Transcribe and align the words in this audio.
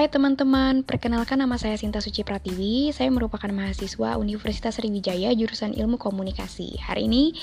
Hai 0.00 0.08
teman-teman, 0.08 0.80
perkenalkan 0.80 1.44
nama 1.44 1.60
saya 1.60 1.76
Sinta 1.76 2.00
Suci 2.00 2.24
Pratiwi. 2.24 2.88
Saya 2.88 3.12
merupakan 3.12 3.52
mahasiswa 3.52 4.16
Universitas 4.16 4.80
Sriwijaya 4.80 5.28
jurusan 5.36 5.76
Ilmu 5.76 6.00
Komunikasi. 6.00 6.80
Hari 6.80 7.04
ini, 7.04 7.36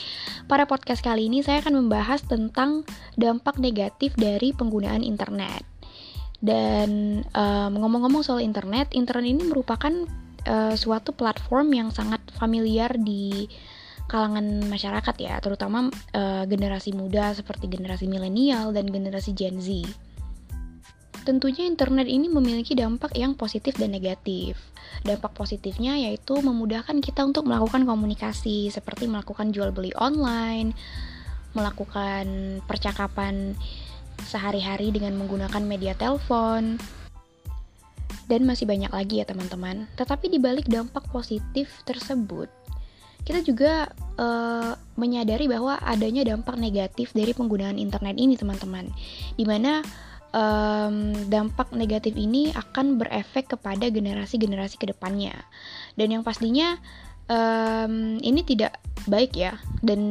pada 0.50 0.66
podcast 0.66 1.06
kali 1.06 1.30
ini 1.30 1.46
saya 1.46 1.62
akan 1.62 1.86
membahas 1.86 2.26
tentang 2.26 2.82
dampak 3.14 3.62
negatif 3.62 4.18
dari 4.18 4.58
penggunaan 4.58 5.06
internet. 5.06 5.62
Dan 6.42 7.22
um, 7.30 7.72
ngomong-ngomong 7.78 8.26
soal 8.26 8.42
internet, 8.42 8.90
internet 8.90 9.38
ini 9.38 9.46
merupakan 9.46 9.94
uh, 10.50 10.74
suatu 10.74 11.14
platform 11.14 11.78
yang 11.78 11.94
sangat 11.94 12.26
familiar 12.42 12.90
di 12.98 13.46
kalangan 14.10 14.66
masyarakat 14.66 15.14
ya, 15.22 15.38
terutama 15.46 15.94
uh, 15.94 16.42
generasi 16.50 16.90
muda 16.90 17.38
seperti 17.38 17.70
generasi 17.70 18.10
milenial 18.10 18.74
dan 18.74 18.90
generasi 18.90 19.38
Gen 19.38 19.62
Z. 19.62 19.86
Tentunya 21.28 21.68
internet 21.68 22.08
ini 22.08 22.32
memiliki 22.32 22.72
dampak 22.72 23.12
yang 23.20 23.36
positif 23.36 23.76
dan 23.76 23.92
negatif. 23.92 24.56
Dampak 25.04 25.36
positifnya 25.36 26.00
yaitu 26.00 26.40
memudahkan 26.40 27.04
kita 27.04 27.28
untuk 27.28 27.52
melakukan 27.52 27.84
komunikasi 27.84 28.72
seperti 28.72 29.12
melakukan 29.12 29.52
jual 29.52 29.76
beli 29.76 29.92
online, 30.00 30.72
melakukan 31.52 32.58
percakapan 32.64 33.60
sehari-hari 34.24 34.96
dengan 34.96 35.20
menggunakan 35.20 35.60
media 35.68 36.00
telepon, 36.00 36.80
dan 38.32 38.48
masih 38.48 38.64
banyak 38.64 38.92
lagi 38.96 39.20
ya 39.20 39.28
teman-teman. 39.28 39.84
Tetapi 40.00 40.32
di 40.32 40.40
balik 40.40 40.72
dampak 40.72 41.12
positif 41.12 41.84
tersebut, 41.84 42.48
kita 43.28 43.44
juga 43.44 43.92
uh, 44.16 44.80
menyadari 44.96 45.52
bahwa 45.52 45.76
adanya 45.84 46.24
dampak 46.24 46.56
negatif 46.56 47.12
dari 47.12 47.36
penggunaan 47.36 47.76
internet 47.76 48.16
ini 48.16 48.40
teman-teman. 48.40 48.88
Di 49.36 49.44
mana 49.44 49.84
um, 50.38 50.96
dampak 51.28 51.74
negatif 51.74 52.14
ini 52.14 52.54
akan 52.54 53.02
berefek 53.02 53.58
kepada 53.58 53.90
generasi-generasi 53.90 54.78
ke 54.78 54.94
depannya. 54.94 55.34
Dan 55.98 56.14
yang 56.14 56.22
pastinya 56.22 56.78
um, 57.26 58.22
ini 58.22 58.46
tidak 58.46 58.78
baik 59.10 59.34
ya. 59.34 59.58
Dan 59.82 60.02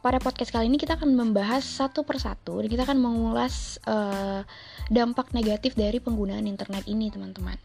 pada 0.00 0.16
podcast 0.20 0.52
kali 0.52 0.68
ini 0.68 0.80
kita 0.80 0.96
akan 0.96 1.12
membahas 1.12 1.60
satu 1.64 2.04
persatu 2.04 2.60
dan 2.64 2.68
kita 2.72 2.88
akan 2.88 3.00
mengulas 3.00 3.76
uh, 3.84 4.44
dampak 4.88 5.32
negatif 5.36 5.76
dari 5.76 6.00
penggunaan 6.00 6.48
internet 6.48 6.84
ini, 6.88 7.12
teman-teman. 7.12 7.56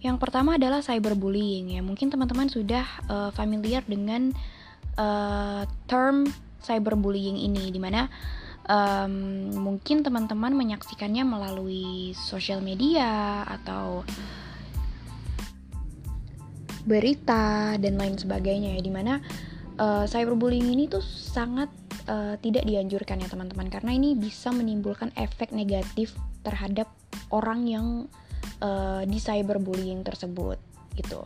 Yang 0.00 0.16
pertama 0.16 0.56
adalah 0.56 0.80
cyberbullying 0.80 1.76
ya. 1.76 1.80
Mungkin 1.84 2.08
teman-teman 2.08 2.48
sudah 2.48 2.86
uh, 3.06 3.30
familiar 3.36 3.84
dengan 3.84 4.32
uh, 4.96 5.62
term 5.86 6.26
cyberbullying 6.64 7.38
ini, 7.38 7.70
di 7.70 7.78
mana 7.78 8.08
um, 8.66 9.14
mungkin 9.56 10.02
teman-teman 10.02 10.52
menyaksikannya 10.52 11.24
melalui 11.24 12.12
sosial 12.16 12.60
media 12.60 13.44
atau 13.46 14.04
berita 16.84 17.76
dan 17.76 18.00
lain 18.00 18.16
sebagainya 18.16 18.76
ya 18.76 18.82
di 18.82 18.92
mana 18.92 19.20
uh, 19.78 20.04
cyberbullying 20.08 20.68
ini 20.72 20.88
tuh 20.88 21.04
sangat 21.04 21.68
uh, 22.08 22.34
tidak 22.40 22.64
dianjurkan 22.66 23.20
ya 23.20 23.28
teman-teman. 23.28 23.68
Karena 23.68 23.92
ini 23.94 24.16
bisa 24.16 24.50
menimbulkan 24.50 25.12
efek 25.16 25.52
negatif 25.52 26.16
terhadap 26.40 26.88
orang 27.30 27.68
yang 27.68 27.86
uh, 28.64 29.04
di 29.04 29.18
cyberbullying 29.20 30.02
tersebut 30.02 30.56
gitu. 30.96 31.24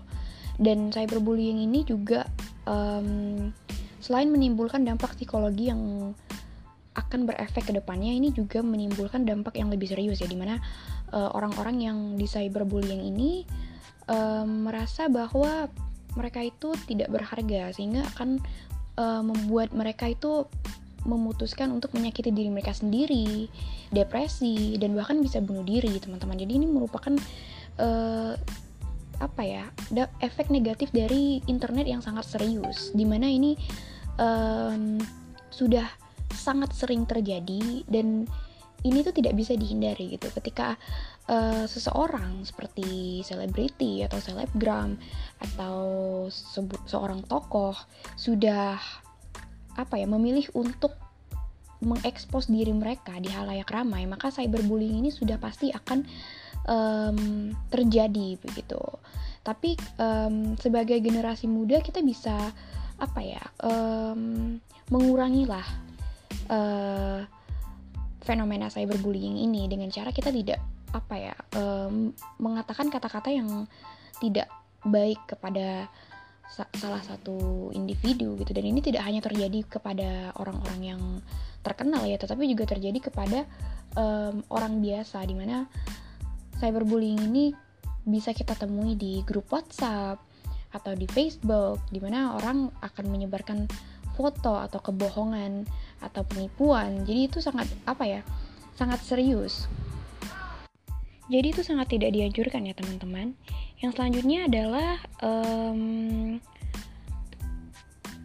Dan 0.59 0.95
cyberbullying 0.95 1.67
ini 1.67 1.83
juga 1.83 2.27
um, 2.67 3.51
selain 3.99 4.31
menimbulkan 4.31 4.85
dampak 4.87 5.17
psikologi 5.19 5.73
yang 5.73 6.13
akan 6.95 7.27
berefek 7.27 7.71
ke 7.71 7.73
depannya 7.75 8.15
ini 8.15 8.31
juga 8.31 8.63
menimbulkan 8.63 9.27
dampak 9.27 9.59
yang 9.59 9.69
lebih 9.71 9.91
serius 9.91 10.23
ya 10.23 10.31
di 10.31 10.39
mana 10.39 10.63
uh, 11.11 11.35
orang-orang 11.35 11.83
yang 11.83 11.99
di 12.15 12.27
cyberbullying 12.27 13.03
ini 13.03 13.43
uh, 14.07 14.47
merasa 14.47 15.11
bahwa 15.11 15.67
mereka 16.15 16.41
itu 16.47 16.79
tidak 16.87 17.11
berharga 17.11 17.75
sehingga 17.75 18.07
akan 18.15 18.39
uh, 18.99 19.23
membuat 19.27 19.75
mereka 19.75 20.07
itu 20.07 20.47
memutuskan 21.05 21.69
untuk 21.69 21.93
menyakiti 21.93 22.33
diri 22.33 22.49
mereka 22.49 22.73
sendiri, 22.73 23.51
depresi 23.93 24.81
dan 24.81 24.97
bahkan 24.97 25.21
bisa 25.21 25.37
bunuh 25.45 25.61
diri 25.61 25.93
teman-teman. 26.01 26.41
Jadi 26.41 26.53
ini 26.57 26.65
merupakan 26.65 27.13
uh, 27.77 28.33
apa 29.21 29.43
ya 29.47 29.65
efek 30.19 30.51
negatif 30.51 30.91
dari 30.91 31.39
internet 31.47 31.87
yang 31.87 32.03
sangat 32.03 32.27
serius 32.27 32.91
di 32.99 33.07
mana 33.07 33.31
ini 33.31 33.55
um, 34.19 34.99
sudah 35.55 35.87
sangat 36.45 36.77
sering 36.77 37.09
terjadi 37.09 37.89
dan 37.89 38.29
ini 38.85 39.01
tuh 39.01 39.17
tidak 39.17 39.33
bisa 39.33 39.57
dihindari 39.57 40.13
gitu. 40.13 40.29
Ketika 40.29 40.77
uh, 41.33 41.65
seseorang 41.65 42.45
seperti 42.45 43.25
selebriti 43.25 44.05
atau 44.05 44.21
selebgram 44.21 45.01
atau 45.41 45.79
seorang 46.85 47.25
tokoh 47.25 47.73
sudah 48.15 48.77
apa 49.75 49.95
ya 49.97 50.07
memilih 50.07 50.47
untuk 50.53 50.93
mengekspos 51.81 52.49
diri 52.49 52.73
mereka 52.73 53.17
di 53.19 53.29
halayak 53.29 53.69
ramai 53.69 54.09
maka 54.09 54.33
cyberbullying 54.33 55.05
ini 55.05 55.11
sudah 55.13 55.37
pasti 55.37 55.73
akan 55.73 56.05
um, 56.69 57.19
terjadi 57.73 58.37
begitu. 58.41 58.81
Tapi 59.45 59.77
um, 59.97 60.57
sebagai 60.61 61.01
generasi 61.01 61.49
muda 61.49 61.81
kita 61.81 62.05
bisa 62.05 62.53
apa 62.95 63.21
ya 63.21 63.43
um, 63.65 64.57
mengurangilah 64.93 65.67
uh, 66.49 67.21
fenomena 68.25 68.73
cyberbullying 68.73 69.37
ini 69.45 69.69
dengan 69.69 69.93
cara 69.93 70.11
kita 70.11 70.33
tidak 70.33 70.61
apa 70.95 71.15
ya 71.19 71.35
um, 71.59 72.15
mengatakan 72.39 72.89
kata-kata 72.89 73.29
yang 73.35 73.67
tidak 74.23 74.47
baik 74.87 75.19
kepada 75.27 75.91
sa 76.45 76.69
salah 76.77 77.01
satu 77.03 77.69
individu 77.75 78.37
gitu. 78.39 78.53
Dan 78.53 78.69
ini 78.69 78.79
tidak 78.85 79.03
hanya 79.03 79.25
terjadi 79.25 79.65
kepada 79.67 80.31
orang-orang 80.39 80.81
yang 80.85 81.03
terkenal 81.65 82.05
ya 82.05 82.21
tetapi 82.21 82.45
juga 82.45 82.69
terjadi 82.69 83.11
kepada 83.11 83.49
um, 83.97 84.45
orang 84.53 84.85
biasa 84.85 85.25
di 85.25 85.35
mana 85.35 85.65
cyberbullying 86.61 87.25
ini 87.33 87.57
bisa 88.05 88.37
kita 88.37 88.53
temui 88.53 88.95
di 89.01 89.25
grup 89.25 89.49
WhatsApp 89.49 90.21
atau 90.77 90.93
di 90.93 91.09
Facebook 91.09 91.81
di 91.89 91.99
mana 92.03 92.37
orang 92.37 92.69
akan 92.85 93.05
menyebarkan 93.09 93.65
foto 94.15 94.57
atau 94.57 94.81
kebohongan 94.81 95.67
atau 96.01 96.23
penipuan. 96.25 97.03
Jadi 97.03 97.21
itu 97.29 97.39
sangat 97.43 97.67
apa 97.85 98.05
ya? 98.07 98.21
Sangat 98.79 99.03
serius. 99.03 99.67
Jadi 101.29 101.57
itu 101.57 101.63
sangat 101.65 101.93
tidak 101.93 102.13
dianjurkan 102.13 102.69
ya 102.69 102.75
teman-teman. 102.77 103.33
Yang 103.81 103.97
selanjutnya 103.97 104.41
adalah 104.49 104.91
um, 105.25 106.37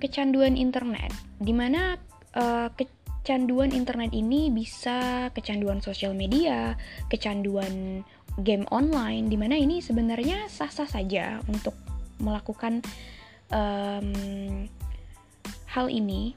kecanduan 0.03 0.55
internet, 0.59 1.11
di 1.39 1.51
mana 1.55 1.95
uh, 2.35 2.67
kecanduan 2.75 3.71
internet 3.71 4.11
ini 4.11 4.51
bisa 4.51 5.29
kecanduan 5.31 5.79
sosial 5.79 6.11
media, 6.11 6.75
kecanduan 7.07 8.03
game 8.43 8.67
online, 8.71 9.27
di 9.27 9.35
mana 9.39 9.55
ini 9.59 9.83
sebenarnya 9.83 10.47
sah-sah 10.51 10.87
saja 10.87 11.39
untuk 11.47 11.75
melakukan 12.19 12.83
um, 13.51 14.67
hal 15.79 15.87
ini 15.87 16.35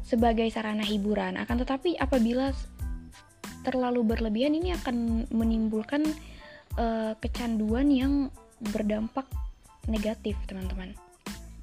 sebagai 0.00 0.48
sarana 0.48 0.80
hiburan. 0.80 1.36
Akan 1.36 1.60
tetapi 1.60 2.00
apabila 2.00 2.56
terlalu 3.60 4.16
berlebihan 4.16 4.56
ini 4.56 4.72
akan 4.72 5.28
menimbulkan 5.28 6.06
uh, 6.80 7.12
kecanduan 7.20 7.92
yang 7.92 8.32
berdampak 8.72 9.28
negatif, 9.90 10.38
teman-teman. 10.48 10.96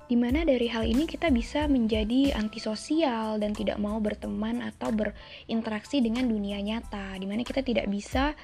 Di 0.03 0.19
mana 0.19 0.43
dari 0.43 0.67
hal 0.67 0.83
ini 0.83 1.07
kita 1.07 1.31
bisa 1.31 1.65
menjadi 1.65 2.35
antisosial 2.35 3.39
dan 3.39 3.55
tidak 3.55 3.79
mau 3.79 3.97
berteman 4.03 4.59
atau 4.61 4.91
berinteraksi 4.91 6.03
dengan 6.03 6.27
dunia 6.27 6.59
nyata. 6.59 7.17
Di 7.17 7.25
mana 7.25 7.41
kita 7.41 7.63
tidak 7.63 7.87
bisa 7.87 8.35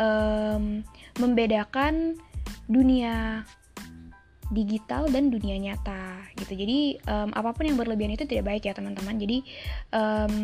um, 0.00 0.80
membedakan 1.20 2.16
dunia 2.66 3.44
digital 4.50 5.06
dan 5.08 5.30
dunia 5.30 5.56
nyata 5.60 6.26
gitu. 6.34 6.58
Jadi 6.58 6.98
um, 7.06 7.30
apa 7.32 7.54
pun 7.54 7.68
yang 7.68 7.78
berlebihan 7.78 8.18
itu 8.18 8.26
tidak 8.26 8.50
baik 8.50 8.62
ya 8.66 8.74
teman-teman. 8.74 9.16
Jadi 9.20 9.38
um, 9.94 10.34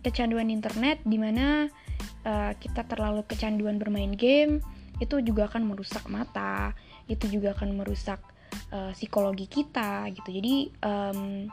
kecanduan 0.00 0.48
internet 0.48 1.02
di 1.04 1.18
mana 1.20 1.68
uh, 2.24 2.52
kita 2.56 2.88
terlalu 2.88 3.26
kecanduan 3.28 3.76
bermain 3.76 4.14
game 4.16 4.64
itu 5.02 5.18
juga 5.20 5.50
akan 5.50 5.66
merusak 5.66 6.06
mata 6.06 6.72
itu 7.10 7.26
juga 7.26 7.52
akan 7.58 7.82
merusak 7.82 8.22
uh, 8.70 8.94
psikologi 8.94 9.50
kita 9.50 10.08
gitu. 10.14 10.30
Jadi 10.30 10.54
um, 10.82 11.50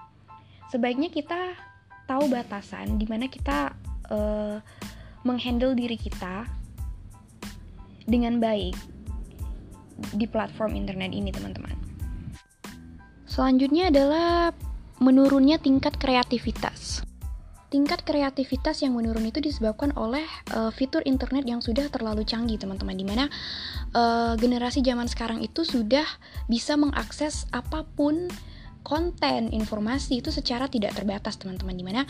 sebaiknya 0.69 1.09
kita 1.09 1.57
tahu 2.05 2.29
batasan 2.29 2.97
di 2.97 3.05
mana 3.05 3.29
kita 3.29 3.73
uh, 4.09 4.57
menghandle 5.25 5.75
diri 5.77 5.97
kita 5.99 6.47
dengan 8.09 8.41
baik 8.41 8.73
di 10.15 10.25
platform 10.25 10.73
internet 10.73 11.11
ini 11.13 11.29
teman-teman 11.29 11.78
Selanjutnya 13.29 13.93
adalah 13.93 14.49
menurunnya 14.97 15.61
tingkat 15.61 15.95
kreativitas. 16.01 17.05
tingkat 17.69 18.01
kreativitas 18.01 18.81
yang 18.81 18.97
menurun 18.97 19.29
itu 19.29 19.37
disebabkan 19.37 19.93
oleh 19.93 20.25
uh, 20.57 20.73
fitur 20.73 21.05
internet 21.05 21.45
yang 21.45 21.61
sudah 21.61 21.85
terlalu 21.93 22.25
canggih 22.25 22.57
teman-teman 22.57 22.97
di 22.97 23.05
mana 23.05 23.29
uh, 23.93 24.33
generasi 24.41 24.81
zaman 24.81 25.05
sekarang 25.05 25.45
itu 25.45 25.61
sudah 25.61 26.01
bisa 26.49 26.73
mengakses 26.81 27.45
apa 27.53 27.85
pun 27.93 28.25
konten 28.81 29.53
informasi 29.53 30.17
itu 30.17 30.33
secara 30.33 30.65
tidak 30.65 30.97
terbatas 30.97 31.37
teman-teman 31.37 31.77
di 31.77 31.85
mana 31.85 32.01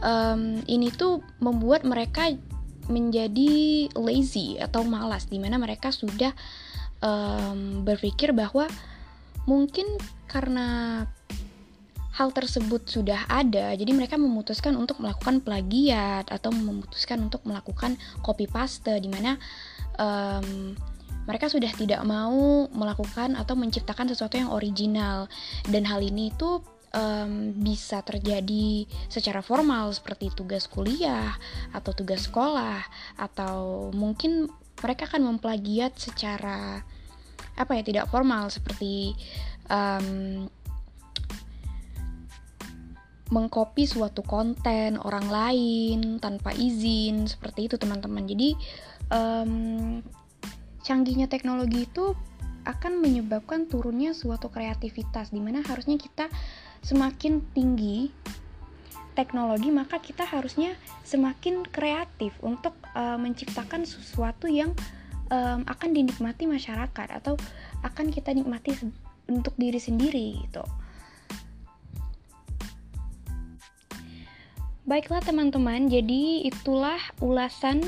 um, 0.00 0.64
ini 0.64 0.88
tuh 0.88 1.20
membuat 1.44 1.84
mereka 1.84 2.32
menjadi 2.88 3.92
lazy 3.92 4.56
atau 4.56 4.88
malas 4.88 5.28
di 5.28 5.36
mana 5.36 5.60
mereka 5.60 5.92
sudah 5.92 6.32
um, 7.04 7.84
berpikir 7.84 8.32
bahwa 8.32 8.72
mungkin 9.44 9.86
karena 10.26 11.02
hal 12.14 12.30
tersebut 12.30 12.86
sudah 12.86 13.26
ada, 13.26 13.74
jadi 13.74 13.90
mereka 13.90 14.14
memutuskan 14.14 14.78
untuk 14.78 15.02
melakukan 15.02 15.42
plagiat 15.42 16.30
atau 16.30 16.54
memutuskan 16.54 17.26
untuk 17.26 17.42
melakukan 17.42 17.98
copy 18.22 18.46
paste, 18.46 18.86
di 19.02 19.10
mana 19.10 19.34
um, 19.98 20.78
mereka 21.26 21.50
sudah 21.50 21.74
tidak 21.74 21.98
mau 22.06 22.70
melakukan 22.70 23.34
atau 23.34 23.58
menciptakan 23.58 24.06
sesuatu 24.14 24.38
yang 24.38 24.54
original, 24.54 25.26
dan 25.66 25.82
hal 25.82 25.98
ini 26.06 26.30
itu 26.30 26.62
um, 26.94 27.50
bisa 27.58 27.98
terjadi 28.06 28.86
secara 29.10 29.42
formal 29.42 29.90
seperti 29.90 30.30
tugas 30.30 30.70
kuliah 30.70 31.34
atau 31.74 31.90
tugas 31.90 32.30
sekolah, 32.30 32.78
atau 33.18 33.90
mungkin 33.90 34.46
mereka 34.78 35.10
akan 35.10 35.34
memplagiat 35.34 35.98
secara 35.98 36.86
apa 37.54 37.78
ya 37.78 37.82
tidak 37.86 38.06
formal 38.10 38.50
seperti 38.50 39.14
um, 39.70 40.46
mengcopy 43.32 43.88
suatu 43.88 44.20
konten 44.22 45.00
orang 45.00 45.26
lain 45.26 45.98
tanpa 46.22 46.52
izin 46.54 47.26
seperti 47.26 47.66
itu 47.66 47.80
teman-teman. 47.80 48.28
Jadi 48.28 48.54
um, 49.10 49.98
canggihnya 50.84 51.26
teknologi 51.26 51.88
itu 51.88 52.14
akan 52.64 53.00
menyebabkan 53.00 53.68
turunnya 53.68 54.16
suatu 54.16 54.48
kreativitas 54.48 55.32
di 55.32 55.40
mana 55.40 55.60
harusnya 55.64 56.00
kita 56.00 56.32
semakin 56.80 57.44
tinggi 57.52 58.08
teknologi 59.14 59.70
maka 59.70 60.02
kita 60.02 60.26
harusnya 60.26 60.74
semakin 61.06 61.62
kreatif 61.68 62.34
untuk 62.42 62.74
uh, 62.96 63.20
menciptakan 63.20 63.86
sesuatu 63.86 64.50
yang 64.50 64.74
um, 65.34 65.66
akan 65.66 65.90
dinikmati 65.90 66.46
masyarakat 66.46 67.08
atau 67.18 67.34
akan 67.82 68.14
kita 68.14 68.30
nikmati 68.30 68.78
untuk 69.26 69.58
diri 69.58 69.82
sendiri 69.82 70.38
gitu 70.46 70.62
Baiklah 74.84 75.24
teman-teman, 75.24 75.88
jadi 75.88 76.44
itulah 76.44 77.00
ulasan 77.24 77.80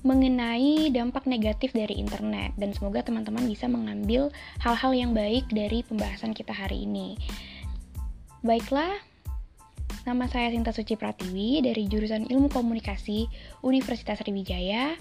mengenai 0.00 0.88
dampak 0.88 1.28
negatif 1.28 1.76
dari 1.76 2.00
internet 2.00 2.56
dan 2.56 2.72
semoga 2.72 3.04
teman-teman 3.04 3.44
bisa 3.44 3.68
mengambil 3.68 4.32
hal-hal 4.56 4.96
yang 4.96 5.12
baik 5.12 5.44
dari 5.52 5.84
pembahasan 5.84 6.32
kita 6.32 6.56
hari 6.56 6.88
ini. 6.88 7.20
Baiklah, 8.40 8.96
nama 10.08 10.24
saya 10.24 10.48
Sinta 10.48 10.72
Suci 10.72 10.96
Pratiwi 10.96 11.60
dari 11.60 11.84
jurusan 11.84 12.24
Ilmu 12.32 12.48
Komunikasi 12.48 13.28
Universitas 13.60 14.24
Sriwijaya. 14.24 14.96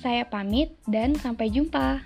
Saya 0.00 0.24
pamit 0.24 0.72
dan 0.88 1.12
sampai 1.12 1.52
jumpa. 1.52 2.00